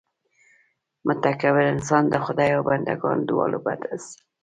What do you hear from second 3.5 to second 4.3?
بد اېسي.